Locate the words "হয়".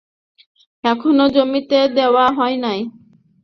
2.37-2.55